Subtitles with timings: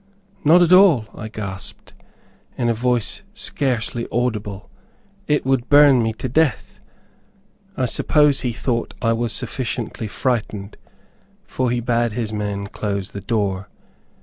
[0.43, 1.93] "Not at all," I gasped,
[2.57, 4.67] in a voice scarcely audible,
[5.27, 6.79] "it would burn me to death."
[7.77, 10.75] I suppose he thought I was sufficiently frightened,
[11.45, 13.69] for he bade his men close the door.